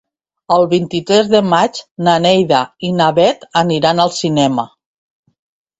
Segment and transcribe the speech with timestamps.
[0.53, 1.77] El vint-i-tres de maig
[2.09, 4.69] na Neida i na Bet aniran al cinema.